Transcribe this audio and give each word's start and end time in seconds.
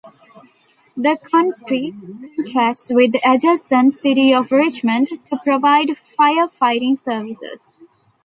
The 0.97 1.19
county 1.31 1.93
contracts 2.35 2.89
with 2.91 3.11
the 3.11 3.21
adjacent 3.23 3.93
city 3.93 4.33
of 4.33 4.51
Richmond 4.51 5.09
to 5.29 5.37
provide 5.43 5.95
fire 5.95 6.47
fighting 6.47 6.95
services. 6.95 7.71